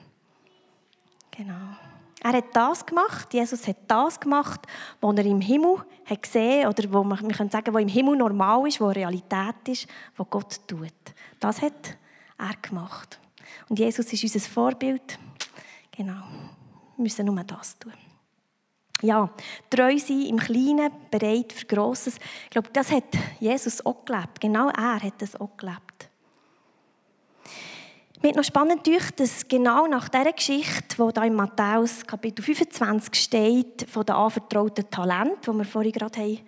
Genau. 1.30 1.76
Er 2.22 2.32
hat 2.32 2.56
das 2.56 2.86
gemacht, 2.86 3.34
Jesus 3.34 3.66
hat 3.68 3.76
das 3.86 4.18
gemacht, 4.18 4.62
was 5.00 5.16
er 5.16 5.26
im 5.26 5.40
Himmel 5.40 5.84
hat 6.06 6.22
gesehen 6.22 6.66
oder 6.66 6.90
wo 6.92 7.04
man, 7.04 7.20
wir 7.20 7.36
können 7.36 7.50
sagen, 7.50 7.74
was 7.74 7.82
im 7.82 7.88
Himmel 7.88 8.16
normal 8.16 8.66
ist, 8.66 8.80
was 8.80 8.96
Realität 8.96 9.68
ist, 9.68 9.86
was 10.16 10.26
Gott 10.30 10.60
tut. 10.66 10.92
Das 11.38 11.60
hat 11.60 11.98
er 12.38 12.54
gemacht. 12.62 13.20
Und 13.68 13.78
Jesus 13.78 14.10
ist 14.12 14.22
unser 14.22 14.40
Vorbild. 14.40 15.18
Genau. 15.96 16.24
Wir 16.96 17.02
müssen 17.02 17.26
nur 17.26 17.42
das 17.44 17.78
tun. 17.78 17.92
Ja, 19.02 19.28
treu 19.68 19.98
sein 19.98 20.22
im 20.22 20.38
Kleinen, 20.38 20.90
bereit 21.10 21.52
für 21.52 21.66
Grosses. 21.66 22.16
Ich 22.44 22.50
glaube, 22.50 22.70
das 22.72 22.90
hat 22.90 23.04
Jesus 23.38 23.84
auch 23.84 24.04
gelebt. 24.04 24.40
Genau 24.40 24.68
er 24.70 25.02
hat 25.02 25.20
das 25.20 25.38
auch 25.38 25.56
gelebt. 25.56 26.08
Mir 28.22 28.34
noch 28.34 28.44
spannend 28.44 28.86
durch, 28.86 29.10
dass 29.10 29.46
genau 29.46 29.86
nach 29.86 30.08
dieser 30.08 30.32
Geschichte, 30.32 30.96
die 30.96 31.12
da 31.12 31.24
in 31.24 31.34
Matthäus 31.34 32.06
Kapitel 32.06 32.42
25 32.42 33.14
steht, 33.14 33.86
von 33.90 34.06
den 34.06 34.14
anvertrauten 34.14 34.88
Talenten, 34.88 35.52
die 35.52 35.58
wir 35.58 35.64
vorhin 35.66 35.92
gerade 35.92 36.20
haben, 36.20 36.40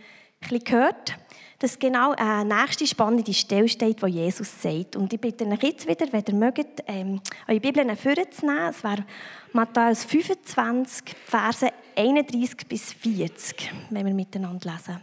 ein 0.50 0.58
gehört 0.60 1.18
dass 1.58 1.78
genau 1.78 2.12
eine 2.12 2.44
nächste 2.44 2.86
spannende 2.86 3.32
Stelle 3.32 3.68
steht, 3.68 4.02
wo 4.02 4.06
Jesus 4.06 4.60
sagt. 4.60 4.96
Und 4.96 5.12
ich 5.12 5.20
bitte 5.20 5.46
euch 5.46 5.62
jetzt 5.62 5.88
wieder, 5.88 6.06
wenn 6.12 6.24
ihr 6.28 6.34
mögt, 6.34 6.82
ähm, 6.86 7.20
eure 7.48 7.60
Bibeln 7.60 7.96
vorzunehmen. 7.96 8.68
Es 8.68 8.84
wäre 8.84 9.04
Matthäus 9.52 10.04
25, 10.04 11.16
Verse 11.24 11.68
31 11.96 12.68
bis 12.68 12.92
40, 12.92 13.72
wenn 13.90 14.06
wir 14.06 14.14
miteinander 14.14 14.70
lesen. 14.70 15.00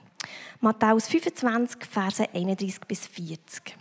Matthäus 0.59 1.07
25, 1.07 1.85
Verse 1.85 2.23
31 2.33 2.81
bis 2.81 3.07
40. 3.07 3.75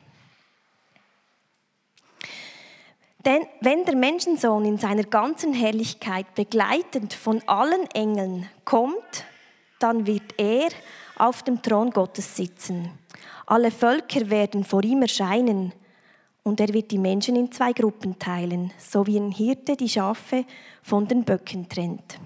Denn 3.25 3.47
wenn 3.61 3.85
der 3.85 3.95
Menschensohn 3.95 4.65
in 4.65 4.79
seiner 4.79 5.05
ganzen 5.05 5.53
Herrlichkeit 5.55 6.35
begleitend 6.35 7.13
von 7.13 7.41
allen 7.47 7.89
Engeln 7.93 8.49
kommt, 8.65 9.25
dann 9.79 10.07
wird 10.07 10.35
er 10.39 10.71
auf 11.17 11.43
dem 11.43 11.63
Thron 11.63 11.91
Gottes 11.91 12.37
sitzen. 12.37 12.91
Alle 13.47 13.71
Völker 13.71 14.31
werden 14.31 14.65
vor 14.65 14.83
ihm 14.85 15.03
erscheinen 15.03 15.73
und 16.43 16.61
er 16.61 16.73
wird 16.73 16.91
die 16.91 16.99
Menschen 16.99 17.37
in 17.37 17.53
zwei 17.53 17.73
Gruppen 17.73 18.19
teilen, 18.19 18.73
so 18.79 19.07
wie 19.07 19.19
ein 19.19 19.31
Hirte 19.31 19.77
die 19.77 19.89
Schafe 19.89 20.45
von 20.83 21.07
den 21.07 21.25
Böcken 21.25 21.69
trennt. 21.69 22.19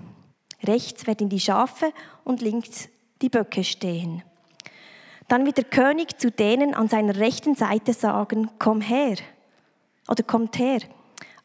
Rechts 0.64 1.07
werden 1.07 1.28
die 1.28 1.40
Schafe 1.40 1.93
und 2.25 2.40
links 2.40 2.88
die 3.23 3.28
Böcke 3.28 3.64
stehen. 3.64 4.23
Dann 5.28 5.45
wird 5.45 5.59
der 5.59 5.64
König 5.64 6.19
zu 6.19 6.31
denen 6.31 6.75
an 6.75 6.88
seiner 6.88 7.16
rechten 7.16 7.55
Seite 7.55 7.93
sagen, 7.93 8.50
komm 8.59 8.81
her 8.81 9.16
oder 10.09 10.23
kommt 10.23 10.59
her, 10.59 10.81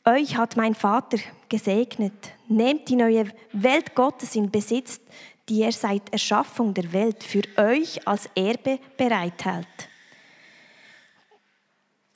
Euch 0.03 0.35
hat 0.35 0.57
mein 0.57 0.73
Vater 0.73 1.19
gesegnet. 1.47 2.31
Nehmt 2.47 2.89
die 2.89 2.95
neue 2.95 3.25
Welt 3.51 3.93
Gottes 3.93 4.35
in 4.35 4.49
Besitz, 4.49 4.99
die 5.47 5.61
er 5.61 5.71
seit 5.71 6.11
Erschaffung 6.11 6.73
der 6.73 6.91
Welt 6.91 7.23
für 7.23 7.43
euch 7.57 8.07
als 8.07 8.27
Erbe 8.35 8.79
bereithält. 8.97 9.67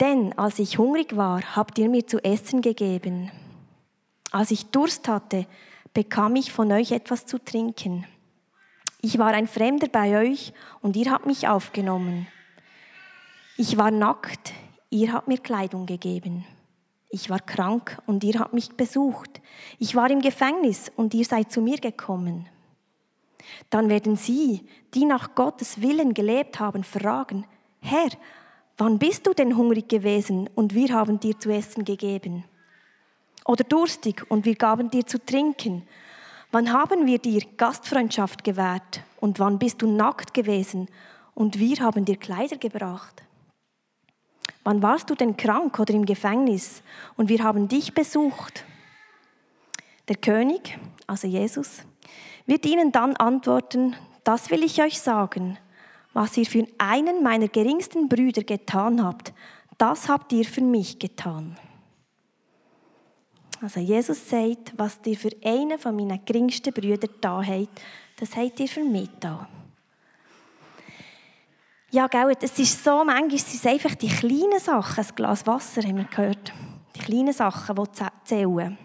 Denn 0.00 0.36
als 0.36 0.58
ich 0.58 0.78
hungrig 0.78 1.16
war, 1.16 1.56
habt 1.56 1.78
ihr 1.78 1.88
mir 1.88 2.06
zu 2.06 2.18
essen 2.24 2.60
gegeben. 2.60 3.30
Als 4.32 4.50
ich 4.50 4.66
Durst 4.66 5.06
hatte, 5.08 5.46
bekam 5.94 6.36
ich 6.36 6.52
von 6.52 6.70
euch 6.72 6.92
etwas 6.92 7.24
zu 7.24 7.38
trinken. 7.38 8.04
Ich 9.00 9.18
war 9.18 9.32
ein 9.32 9.46
Fremder 9.46 9.88
bei 9.88 10.18
euch 10.18 10.52
und 10.82 10.96
ihr 10.96 11.10
habt 11.10 11.26
mich 11.26 11.46
aufgenommen. 11.46 12.26
Ich 13.56 13.78
war 13.78 13.90
nackt, 13.90 14.52
ihr 14.90 15.12
habt 15.12 15.28
mir 15.28 15.38
Kleidung 15.38 15.86
gegeben. 15.86 16.44
Ich 17.08 17.30
war 17.30 17.40
krank 17.40 17.98
und 18.06 18.24
ihr 18.24 18.40
habt 18.40 18.52
mich 18.52 18.70
besucht. 18.76 19.40
Ich 19.78 19.94
war 19.94 20.10
im 20.10 20.20
Gefängnis 20.20 20.90
und 20.96 21.14
ihr 21.14 21.24
seid 21.24 21.52
zu 21.52 21.60
mir 21.60 21.78
gekommen. 21.78 22.48
Dann 23.70 23.88
werden 23.88 24.16
sie, 24.16 24.66
die 24.94 25.04
nach 25.04 25.34
Gottes 25.34 25.80
Willen 25.80 26.14
gelebt 26.14 26.58
haben, 26.58 26.82
fragen, 26.82 27.46
Herr, 27.80 28.08
wann 28.76 28.98
bist 28.98 29.26
du 29.26 29.34
denn 29.34 29.56
hungrig 29.56 29.88
gewesen 29.88 30.50
und 30.54 30.74
wir 30.74 30.88
haben 30.88 31.20
dir 31.20 31.38
zu 31.38 31.50
essen 31.50 31.84
gegeben? 31.84 32.44
Oder 33.44 33.62
durstig 33.62 34.28
und 34.28 34.44
wir 34.44 34.56
gaben 34.56 34.90
dir 34.90 35.06
zu 35.06 35.24
trinken? 35.24 35.86
Wann 36.50 36.72
haben 36.72 37.06
wir 37.06 37.18
dir 37.18 37.42
Gastfreundschaft 37.56 38.42
gewährt 38.42 39.02
und 39.20 39.38
wann 39.38 39.58
bist 39.58 39.82
du 39.82 39.86
nackt 39.86 40.34
gewesen 40.34 40.88
und 41.34 41.58
wir 41.58 41.78
haben 41.78 42.04
dir 42.04 42.16
Kleider 42.16 42.56
gebracht? 42.56 43.22
Wann 44.66 44.82
warst 44.82 45.08
du 45.10 45.14
denn 45.14 45.36
krank 45.36 45.78
oder 45.78 45.94
im 45.94 46.04
Gefängnis 46.04 46.82
und 47.16 47.28
wir 47.28 47.44
haben 47.44 47.68
dich 47.68 47.94
besucht? 47.94 48.64
Der 50.08 50.16
König, 50.16 50.76
also 51.06 51.28
Jesus, 51.28 51.84
wird 52.46 52.66
ihnen 52.66 52.90
dann 52.90 53.14
antworten, 53.14 53.94
das 54.24 54.50
will 54.50 54.64
ich 54.64 54.82
euch 54.82 54.98
sagen, 54.98 55.56
was 56.14 56.36
ihr 56.36 56.46
für 56.46 56.66
einen 56.78 57.22
meiner 57.22 57.46
geringsten 57.46 58.08
Brüder 58.08 58.42
getan 58.42 59.04
habt, 59.04 59.32
das 59.78 60.08
habt 60.08 60.32
ihr 60.32 60.44
für 60.44 60.62
mich 60.62 60.98
getan. 60.98 61.56
Also 63.62 63.78
Jesus 63.78 64.28
sagt, 64.28 64.72
was 64.76 64.98
ihr 65.06 65.16
für 65.16 65.30
einen 65.44 65.78
von 65.78 65.94
meinen 65.94 66.24
geringsten 66.24 66.72
Brüdern 66.72 67.10
da 67.20 67.40
habt, 67.40 67.80
das 68.18 68.34
habt 68.34 68.58
ihr 68.58 68.66
für 68.66 68.82
mich 68.82 69.10
da. 69.20 69.48
Ja, 71.96 72.08
gell, 72.08 72.36
es 72.42 72.58
ist 72.58 72.84
so, 72.84 73.02
manchmal 73.06 73.38
sind 73.38 73.54
es 73.54 73.64
einfach 73.64 73.94
die 73.94 74.08
kleinen 74.08 74.60
Sachen, 74.60 75.02
ein 75.02 75.14
Glas 75.14 75.46
Wasser, 75.46 75.80
haben 75.80 75.96
wir 75.96 76.04
gehört, 76.04 76.52
die 76.94 77.00
kleinen 77.00 77.32
Sachen, 77.32 77.74
die 77.74 78.06
zählen. 78.22 78.76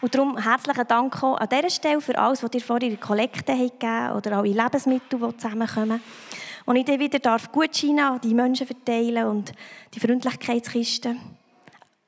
Und 0.00 0.12
darum 0.12 0.36
herzlichen 0.36 0.88
Dank 0.88 1.22
auch 1.22 1.36
an 1.36 1.48
dieser 1.48 1.70
Stelle 1.70 2.00
für 2.00 2.18
alles, 2.18 2.42
was 2.42 2.50
ihr 2.52 2.62
vorher 2.62 2.90
in 2.90 2.98
Kollekte 2.98 3.52
gegeben 3.52 4.10
oder 4.10 4.38
alle 4.38 4.48
Lebensmittel, 4.48 5.20
die 5.20 5.36
zusammenkommen. 5.36 6.02
Und 6.64 6.74
ich 6.74 6.84
dann 6.84 6.98
wieder 6.98 7.20
darf 7.20 7.52
Gutscheine 7.52 8.10
an 8.10 8.20
die 8.20 8.34
Menschen 8.34 8.66
verteilen 8.66 9.28
und 9.28 9.52
die 9.94 10.00
Freundlichkeitskisten. 10.00 11.20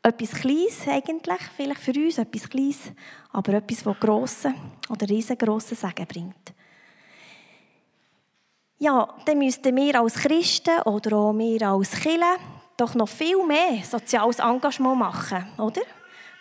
Etwas 0.02 0.32
Kleines 0.32 0.88
eigentlich, 0.88 1.42
vielleicht 1.56 1.80
für 1.80 1.92
uns 1.92 2.18
etwas 2.18 2.48
Kleines, 2.48 2.90
aber 3.32 3.52
etwas, 3.52 3.84
das 3.84 4.00
grossen 4.00 4.52
oder 4.88 5.08
riesengroßen 5.08 5.76
Segen 5.76 6.06
bringt. 6.08 6.55
Ja, 8.78 9.08
dann 9.24 9.38
müssten 9.38 9.74
wir 9.74 9.98
als 9.98 10.14
Christen 10.14 10.82
oder 10.82 11.16
auch 11.16 11.32
wir 11.32 11.62
als 11.62 11.92
Kirche 11.92 12.36
doch 12.76 12.94
noch 12.94 13.08
viel 13.08 13.42
mehr 13.46 13.82
soziales 13.82 14.38
Engagement 14.38 14.98
machen, 14.98 15.46
oder? 15.56 15.80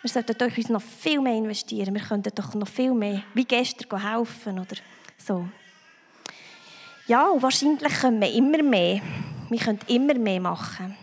Wir 0.02 0.10
sollten 0.10 0.36
doch 0.36 0.54
uns 0.54 0.68
noch 0.68 0.82
viel 0.82 1.20
mehr 1.20 1.32
investieren. 1.32 1.94
Wir 1.94 2.02
könnten 2.02 2.34
doch 2.34 2.54
noch 2.54 2.68
viel 2.68 2.92
mehr, 2.92 3.22
wie 3.32 3.44
gestern, 3.44 4.00
helfen 4.00 4.58
oder 4.58 4.76
so. 5.16 5.48
Ja, 7.06 7.26
und 7.28 7.42
wahrscheinlich 7.42 7.94
können 8.00 8.20
wir 8.20 8.30
immer 8.30 8.62
mehr. 8.62 9.00
Wir 9.48 9.58
können 9.58 9.80
immer 9.86 10.14
mehr 10.14 10.40
machen. 10.40 10.94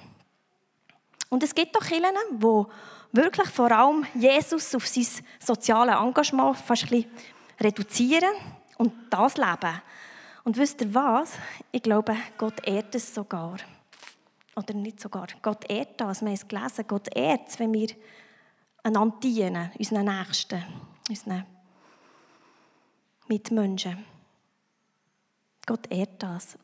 Und 1.29 1.41
es 1.41 1.55
gibt 1.55 1.75
doch 1.75 1.81
Kirchen, 1.81 2.13
die 2.31 2.63
wirklich 3.11 3.49
vor 3.49 3.71
allem 3.71 4.05
Jesus 4.13 4.75
auf 4.75 4.85
sein 4.85 5.07
soziales 5.39 5.95
Engagement 5.99 6.57
fast 6.57 6.83
ein 6.83 6.89
bisschen 6.89 7.11
reduzieren 7.59 8.35
und 8.77 8.93
das 9.09 9.35
leben. 9.37 9.81
Und 10.43 10.57
wisst 10.57 10.81
ihr 10.81 10.93
was? 10.93 11.33
Ich 11.71 11.81
glaube, 11.81 12.15
Gott 12.37 12.65
ehrt 12.67 12.93
es 12.95 13.13
sogar. 13.13 13.57
Oder 14.55 14.73
nicht 14.73 14.99
sogar. 14.99 15.27
Gott 15.41 15.69
ehrt 15.69 15.99
das. 15.99 16.21
Wir 16.21 16.27
haben 16.27 16.33
es 16.33 16.47
gelesen. 16.47 16.85
Gott 16.87 17.15
ehrt 17.15 17.47
es, 17.47 17.59
wenn 17.59 17.73
wir 17.73 17.87
einander 18.83 19.17
dienen, 19.21 19.71
unseren 19.77 20.05
Nächsten, 20.05 20.63
unseren 21.09 21.45
Mitmenschen. 23.27 24.05
Gott 25.65 25.89
ehrt 25.89 26.21
das. 26.21 26.57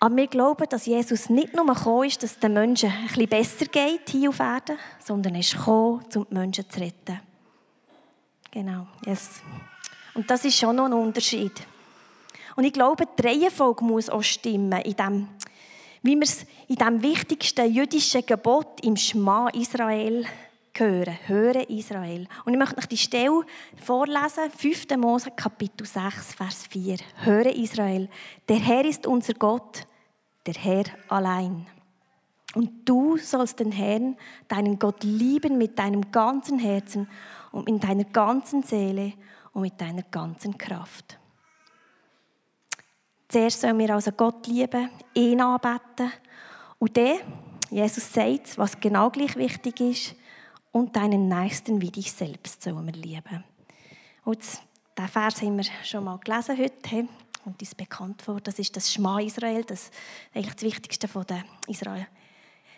Aber 0.00 0.16
wir 0.16 0.26
glauben, 0.28 0.66
dass 0.68 0.86
Jesus 0.86 1.28
nicht 1.28 1.54
nur 1.54 1.66
gekommen 1.66 2.08
ist, 2.08 2.22
dass 2.22 2.32
es 2.32 2.38
den 2.38 2.52
Menschen 2.52 2.90
ein 2.90 3.06
bisschen 3.08 3.28
besser 3.28 3.66
geht 3.66 4.08
hier 4.08 4.30
auf 4.30 4.38
Erden, 4.38 4.78
sondern 5.04 5.34
er 5.34 5.40
ist 5.40 5.56
gekommen, 5.56 6.04
um 6.14 6.26
die 6.28 6.34
Menschen 6.34 6.70
zu 6.70 6.80
retten. 6.80 7.20
Genau, 8.50 8.86
yes. 9.04 9.42
Und 10.14 10.30
das 10.30 10.44
ist 10.44 10.56
schon 10.56 10.76
noch 10.76 10.86
ein 10.86 10.92
Unterschied. 10.92 11.52
Und 12.58 12.64
ich 12.64 12.72
glaube, 12.72 13.04
die 13.06 13.24
Reihenfolge 13.24 13.84
muss 13.84 14.10
auch 14.10 14.24
stimmen, 14.24 14.82
in 14.82 14.96
dem, 14.96 15.28
wie 16.02 16.16
wir 16.16 16.24
es 16.24 16.44
in 16.66 16.74
dem 16.74 17.02
wichtigsten 17.04 17.72
jüdischen 17.72 18.26
Gebot 18.26 18.84
im 18.84 18.96
Schma 18.96 19.48
Israel 19.50 20.26
hören. 20.76 21.16
Höre 21.28 21.70
Israel. 21.70 22.26
Und 22.44 22.54
ich 22.54 22.58
möchte 22.58 22.78
euch 22.78 22.86
die 22.86 22.96
Stelle 22.96 23.42
vorlesen, 23.76 24.50
5. 24.50 24.88
Mose, 24.96 25.30
Kapitel 25.36 25.86
6, 25.86 26.34
Vers 26.34 26.66
4. 26.68 26.96
Höre 27.18 27.54
Israel, 27.54 28.08
der 28.48 28.56
Herr 28.56 28.84
ist 28.84 29.06
unser 29.06 29.34
Gott, 29.34 29.86
der 30.44 30.54
Herr 30.54 30.86
allein. 31.06 31.64
Und 32.56 32.88
du 32.88 33.18
sollst 33.18 33.60
den 33.60 33.70
Herrn, 33.70 34.16
deinen 34.48 34.80
Gott, 34.80 35.04
lieben 35.04 35.58
mit 35.58 35.78
deinem 35.78 36.10
ganzen 36.10 36.58
Herzen 36.58 37.08
und 37.52 37.70
mit 37.70 37.84
deiner 37.84 38.02
ganzen 38.02 38.64
Seele 38.64 39.12
und 39.52 39.62
mit 39.62 39.80
deiner 39.80 40.02
ganzen 40.02 40.58
Kraft. 40.58 41.17
Zuerst 43.28 43.60
sollen 43.60 43.78
wir 43.78 43.94
also 43.94 44.10
Gott 44.12 44.46
lieben, 44.46 44.88
ihn 45.14 45.40
anbeten. 45.40 46.12
Und 46.78 46.96
dann, 46.96 47.18
Jesus 47.70 48.12
sagt, 48.12 48.56
was 48.56 48.80
genau 48.80 49.10
gleich 49.10 49.36
wichtig 49.36 49.80
ist, 49.80 50.14
und 50.72 50.96
deinen 50.96 51.28
Nächsten 51.28 51.80
wie 51.80 51.90
dich 51.90 52.12
selbst 52.12 52.62
sollen 52.62 52.86
wir 52.86 52.92
lieben. 52.92 53.44
Und 54.24 54.38
diesen 54.42 55.08
Vers 55.08 55.42
haben 55.42 55.56
wir 55.56 55.64
schon 55.84 56.04
mal 56.04 56.18
gelesen 56.18 56.58
heute 56.58 57.08
und 57.44 57.60
uns 57.60 57.74
bekannt 57.74 58.22
vor. 58.22 58.40
Das 58.40 58.58
ist 58.58 58.76
das 58.76 58.92
Schma 58.92 59.20
Israel, 59.20 59.64
das 59.64 59.90
eigentlich 60.34 60.54
das 60.54 60.64
Wichtigste 60.64 61.08
von 61.08 61.24
der 61.26 61.44
Israel, 61.66 62.06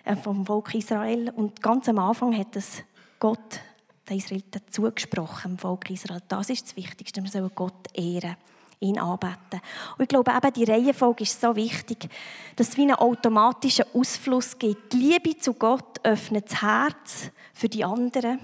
äh, 0.04 0.16
vom 0.16 0.46
Volk 0.46 0.74
Israel. 0.74 1.30
Und 1.30 1.60
ganz 1.60 1.88
am 1.88 1.98
Anfang 1.98 2.36
hat 2.36 2.54
das 2.54 2.82
Gott 3.18 3.60
den 4.08 4.18
Israeliten 4.18 4.62
zugesprochen, 4.70 5.52
dem 5.52 5.58
Volk 5.58 5.90
Israel. 5.90 6.22
Das 6.28 6.50
ist 6.50 6.66
das 6.66 6.76
Wichtigste. 6.76 7.22
Wir 7.22 7.30
sollen 7.30 7.50
Gott 7.54 7.88
ehren 7.94 8.36
ihn 8.80 8.98
anbeten. 8.98 9.60
Und 9.96 10.02
ich 10.02 10.08
glaube, 10.08 10.32
eben 10.32 10.52
die 10.52 10.64
Reihenfolge 10.64 11.24
ist 11.24 11.40
so 11.40 11.54
wichtig, 11.54 12.08
dass 12.56 12.70
es 12.70 12.76
wie 12.76 12.82
einen 12.82 12.94
automatischen 12.94 13.84
Ausfluss 13.94 14.58
gibt. 14.58 14.92
Die 14.92 14.96
Liebe 14.96 15.38
zu 15.38 15.54
Gott 15.54 16.00
öffnet 16.02 16.50
das 16.50 16.62
Herz 16.62 17.30
für 17.52 17.68
die 17.68 17.84
anderen 17.84 18.40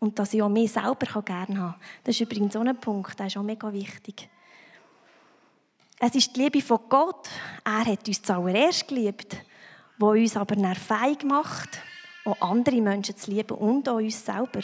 und 0.00 0.18
dass 0.18 0.32
ich 0.32 0.42
auch 0.42 0.48
mich 0.48 0.72
selber 0.72 1.22
gerne 1.22 1.24
haben 1.24 1.54
kann. 1.54 1.74
Das 2.04 2.14
ist 2.14 2.20
übrigens 2.20 2.54
so 2.54 2.60
ein 2.60 2.76
Punkt, 2.78 3.18
der 3.18 3.26
ist 3.26 3.36
auch 3.36 3.42
mega 3.42 3.72
wichtig. 3.72 4.28
Es 6.00 6.14
ist 6.14 6.34
die 6.34 6.42
Liebe 6.42 6.62
von 6.62 6.78
Gott. 6.88 7.28
Er 7.64 7.84
hat 7.84 8.06
uns 8.06 8.22
zuallererst 8.22 8.86
geliebt, 8.86 9.36
die 9.98 10.04
uns 10.04 10.36
aber 10.36 10.54
fähig 10.76 11.24
macht, 11.24 11.80
auch 12.24 12.40
andere 12.40 12.80
Menschen 12.80 13.16
zu 13.16 13.30
lieben 13.30 13.56
und 13.56 13.88
auch 13.88 13.96
uns 13.96 14.24
selber. 14.24 14.60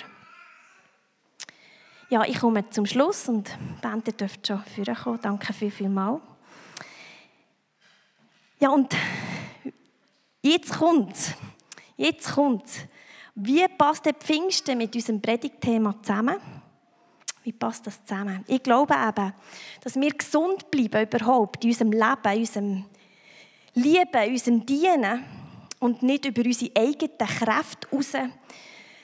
Ja, 2.15 2.25
ich 2.25 2.39
komme 2.39 2.71
zum 2.71 2.87
Schluss 2.87 3.29
und 3.29 3.51
ihr 3.83 4.13
dürft 4.13 4.47
schon 4.47 4.63
vorkommen. 4.63 5.19
Danke 5.21 5.53
viel, 5.53 5.73
viel 5.73 5.89
mal. 5.89 6.21
Ja, 8.61 8.69
und 8.69 8.95
jetzt 10.41 10.79
kommt's. 10.79 11.33
Jetzt 11.97 12.33
kommt's. 12.33 12.83
Wie 13.35 13.67
passt 13.67 14.07
der 14.07 14.15
Pfingsten 14.15 14.79
mit 14.79 14.95
unserem 14.95 15.21
Predigtthema 15.21 15.97
zusammen? 16.03 16.37
Wie 17.43 17.53
passt 17.53 17.85
das 17.89 18.05
zusammen? 18.05 18.45
Ich 18.47 18.63
glaube 18.63 18.95
eben, 18.95 19.33
dass 19.83 19.97
wir 19.97 20.11
gesund 20.11 20.71
bleiben 20.71 21.09
überhaupt 21.09 21.65
in 21.65 21.71
unserem 21.71 21.91
Leben, 21.91 22.33
in 22.33 22.39
unserem 22.39 22.85
Lieben, 23.75 24.23
in 24.23 24.31
unserem 24.31 24.67
Dienen 24.67 25.25
und 25.81 26.05
nicht 26.05 26.27
über 26.27 26.43
unsere 26.45 26.77
eigenen 26.77 27.19
Kräfte 27.19 27.89
raus 27.91 28.13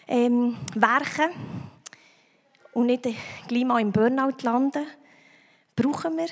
ähm, 0.06 0.56
werken 0.76 1.59
und 2.80 2.86
nicht 2.86 3.06
gleich 3.46 3.64
mal 3.64 3.80
im 3.80 3.92
Burnout 3.92 4.42
landen, 4.42 4.86
brauchen 5.76 6.16
wir 6.16 6.28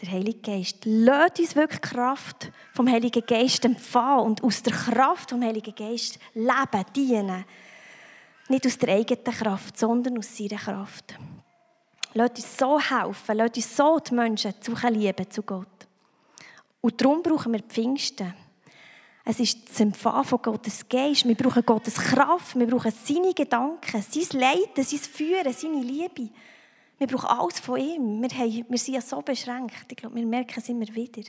der 0.00 0.10
Heilige 0.10 0.40
Geist. 0.40 0.78
Lasst 0.84 1.40
uns 1.40 1.56
wirklich 1.56 1.80
Kraft 1.82 2.50
vom 2.72 2.88
Heiligen 2.88 3.24
Geist 3.26 3.64
empfangen 3.64 4.26
und 4.26 4.42
aus 4.42 4.62
der 4.62 4.72
Kraft 4.72 5.30
vom 5.30 5.42
Heiligen 5.42 5.74
Geist 5.74 6.18
leben, 6.34 6.84
dienen. 6.94 7.44
Nicht 8.48 8.66
aus 8.66 8.78
der 8.78 8.94
eigenen 8.94 9.24
Kraft, 9.24 9.78
sondern 9.78 10.18
aus 10.18 10.36
seiner 10.36 10.56
Kraft. 10.56 11.14
Lasst 12.14 12.36
uns 12.36 12.56
so 12.56 12.80
helfen, 12.80 13.36
lasst 13.36 13.56
uns 13.56 13.76
so 13.76 13.98
die 13.98 14.14
Menschen 14.14 14.54
suchen 14.60 14.94
lieben 14.94 15.30
zu 15.30 15.42
Gott. 15.42 15.66
Und 16.80 17.00
darum 17.00 17.22
brauchen 17.22 17.52
wir 17.52 17.62
Pfingsten. 17.62 18.32
Es 19.30 19.38
ist 19.40 19.68
das 19.68 19.80
Empfangen 19.80 20.24
von 20.24 20.40
Gottes 20.40 20.88
Geist. 20.88 21.28
Wir 21.28 21.34
brauchen 21.34 21.62
Gottes 21.66 21.96
Kraft, 21.96 22.58
wir 22.58 22.66
brauchen 22.66 22.90
seine 23.04 23.34
Gedanken, 23.34 24.00
sein 24.00 24.40
Leiten, 24.40 24.82
sein 24.82 24.98
Führen, 25.00 25.52
seine 25.52 25.82
Liebe. 25.82 26.30
Wir 26.96 27.06
brauchen 27.06 27.38
alles 27.38 27.60
von 27.60 27.78
ihm. 27.78 28.22
Wir, 28.22 28.30
haben, 28.30 28.64
wir 28.66 28.78
sind 28.78 28.94
ja 28.94 29.02
so 29.02 29.20
beschränkt. 29.20 29.74
Ich 29.90 29.98
glaube, 29.98 30.16
wir 30.16 30.24
merken 30.24 30.54
es 30.56 30.70
immer 30.70 30.88
wieder. 30.94 31.20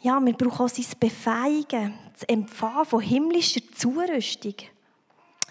Ja, 0.00 0.18
wir 0.24 0.32
brauchen 0.32 0.64
auch 0.64 0.70
sein 0.70 0.86
Befähigen, 0.98 1.92
das 2.14 2.22
Empfangen 2.22 2.86
von 2.86 3.02
himmlischer 3.02 3.60
Zurüstung. 3.76 4.54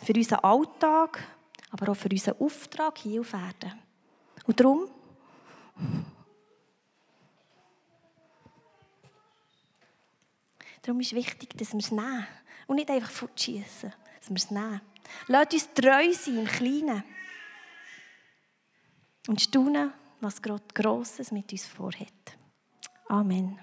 Für 0.02 0.14
unseren 0.14 0.40
Alltag, 0.40 1.28
aber 1.70 1.92
auch 1.92 1.96
für 1.96 2.10
unseren 2.10 2.40
Auftrag 2.40 2.98
hier 2.98 3.22
auf 3.22 3.34
Erden. 3.34 3.78
Und 4.48 4.60
darum 4.60 4.88
Darum 10.90 11.02
ist 11.02 11.12
es 11.12 11.16
wichtig, 11.16 11.56
dass 11.56 11.74
wir 11.74 11.82
es 11.82 11.92
nehmen 11.92 12.26
und 12.66 12.78
nicht 12.78 12.90
einfach 12.90 13.12
fortschießen, 13.12 13.94
dass 14.20 14.30
wir 14.32 14.38
es 14.38 14.50
nehmen. 14.50 14.82
Lasst 15.28 15.54
uns 15.54 15.70
treu 15.76 16.12
sein 16.14 16.40
im 16.40 16.46
Kleinen 16.48 17.04
und 19.28 19.40
staunen, 19.40 19.94
was 20.20 20.42
Gott 20.42 20.74
Grosses 20.74 21.32
mit 21.32 21.52
uns 21.52 21.68
vorhat. 21.68 22.36
Amen. 23.08 23.60